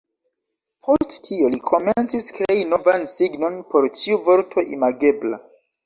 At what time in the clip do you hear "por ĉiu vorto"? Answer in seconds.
3.71-4.69